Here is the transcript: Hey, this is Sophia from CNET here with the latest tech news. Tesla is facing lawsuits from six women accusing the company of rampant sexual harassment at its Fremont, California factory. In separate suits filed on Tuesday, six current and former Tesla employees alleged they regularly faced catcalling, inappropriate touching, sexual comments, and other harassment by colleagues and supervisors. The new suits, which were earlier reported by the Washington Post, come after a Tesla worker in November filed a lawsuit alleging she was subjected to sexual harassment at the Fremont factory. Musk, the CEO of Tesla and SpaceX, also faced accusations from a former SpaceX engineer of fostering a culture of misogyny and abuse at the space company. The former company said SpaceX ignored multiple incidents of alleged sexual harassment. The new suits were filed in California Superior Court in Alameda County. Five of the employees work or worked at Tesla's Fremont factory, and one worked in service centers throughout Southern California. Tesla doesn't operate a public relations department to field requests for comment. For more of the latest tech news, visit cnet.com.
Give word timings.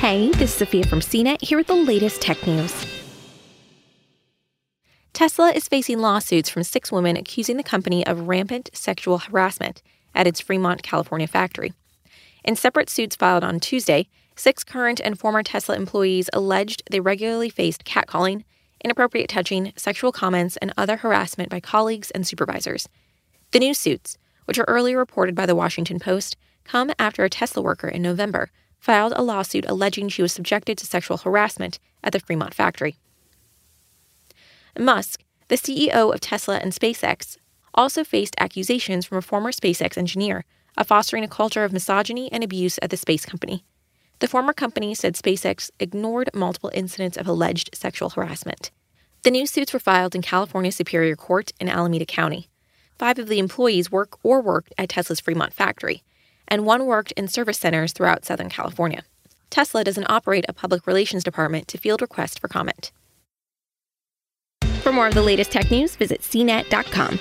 Hey, 0.00 0.30
this 0.30 0.52
is 0.52 0.54
Sophia 0.54 0.86
from 0.86 1.00
CNET 1.00 1.42
here 1.42 1.58
with 1.58 1.66
the 1.66 1.74
latest 1.74 2.22
tech 2.22 2.46
news. 2.46 2.86
Tesla 5.12 5.50
is 5.50 5.68
facing 5.68 5.98
lawsuits 5.98 6.48
from 6.48 6.62
six 6.62 6.90
women 6.90 7.18
accusing 7.18 7.58
the 7.58 7.62
company 7.62 8.06
of 8.06 8.26
rampant 8.26 8.70
sexual 8.72 9.18
harassment 9.18 9.82
at 10.14 10.26
its 10.26 10.40
Fremont, 10.40 10.82
California 10.82 11.26
factory. 11.26 11.74
In 12.42 12.56
separate 12.56 12.88
suits 12.88 13.14
filed 13.14 13.44
on 13.44 13.60
Tuesday, 13.60 14.08
six 14.36 14.64
current 14.64 15.02
and 15.04 15.18
former 15.18 15.42
Tesla 15.42 15.76
employees 15.76 16.30
alleged 16.32 16.82
they 16.90 17.00
regularly 17.00 17.50
faced 17.50 17.84
catcalling, 17.84 18.44
inappropriate 18.82 19.28
touching, 19.28 19.70
sexual 19.76 20.12
comments, 20.12 20.56
and 20.62 20.72
other 20.78 20.96
harassment 20.96 21.50
by 21.50 21.60
colleagues 21.60 22.10
and 22.12 22.26
supervisors. 22.26 22.88
The 23.50 23.58
new 23.58 23.74
suits, 23.74 24.16
which 24.46 24.56
were 24.56 24.64
earlier 24.66 24.96
reported 24.96 25.34
by 25.34 25.44
the 25.44 25.54
Washington 25.54 25.98
Post, 25.98 26.38
come 26.64 26.90
after 26.98 27.22
a 27.22 27.28
Tesla 27.28 27.62
worker 27.62 27.88
in 27.88 28.00
November 28.00 28.50
filed 28.80 29.12
a 29.14 29.22
lawsuit 29.22 29.64
alleging 29.68 30.08
she 30.08 30.22
was 30.22 30.32
subjected 30.32 30.78
to 30.78 30.86
sexual 30.86 31.18
harassment 31.18 31.78
at 32.02 32.12
the 32.12 32.20
Fremont 32.20 32.54
factory. 32.54 32.96
Musk, 34.78 35.22
the 35.48 35.56
CEO 35.56 36.12
of 36.12 36.20
Tesla 36.20 36.56
and 36.56 36.72
SpaceX, 36.72 37.36
also 37.74 38.02
faced 38.02 38.34
accusations 38.38 39.06
from 39.06 39.18
a 39.18 39.22
former 39.22 39.52
SpaceX 39.52 39.98
engineer 39.98 40.44
of 40.76 40.86
fostering 40.86 41.24
a 41.24 41.28
culture 41.28 41.64
of 41.64 41.72
misogyny 41.72 42.32
and 42.32 42.42
abuse 42.42 42.78
at 42.82 42.90
the 42.90 42.96
space 42.96 43.26
company. 43.26 43.64
The 44.20 44.28
former 44.28 44.52
company 44.52 44.94
said 44.94 45.14
SpaceX 45.14 45.70
ignored 45.78 46.30
multiple 46.34 46.70
incidents 46.74 47.16
of 47.16 47.26
alleged 47.26 47.70
sexual 47.74 48.10
harassment. 48.10 48.70
The 49.22 49.30
new 49.30 49.46
suits 49.46 49.72
were 49.72 49.78
filed 49.78 50.14
in 50.14 50.22
California 50.22 50.72
Superior 50.72 51.16
Court 51.16 51.52
in 51.60 51.68
Alameda 51.68 52.06
County. 52.06 52.48
Five 52.98 53.18
of 53.18 53.28
the 53.28 53.38
employees 53.38 53.90
work 53.90 54.18
or 54.22 54.40
worked 54.40 54.74
at 54.78 54.90
Tesla's 54.90 55.20
Fremont 55.20 55.52
factory, 55.52 56.02
and 56.50 56.66
one 56.66 56.86
worked 56.86 57.12
in 57.12 57.28
service 57.28 57.58
centers 57.58 57.92
throughout 57.92 58.24
Southern 58.24 58.48
California. 58.48 59.04
Tesla 59.48 59.84
doesn't 59.84 60.10
operate 60.10 60.44
a 60.48 60.52
public 60.52 60.86
relations 60.86 61.24
department 61.24 61.68
to 61.68 61.78
field 61.78 62.02
requests 62.02 62.38
for 62.38 62.48
comment. 62.48 62.92
For 64.82 64.92
more 64.92 65.06
of 65.06 65.14
the 65.14 65.22
latest 65.22 65.52
tech 65.52 65.70
news, 65.70 65.96
visit 65.96 66.22
cnet.com. 66.22 67.18